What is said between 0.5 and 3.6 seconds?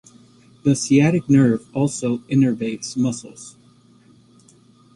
The sciatic nerve also innervates muscles.